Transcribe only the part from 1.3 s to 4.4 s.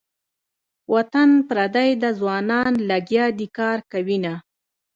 پردی ده ځوانان لګیا دې کار کوینه.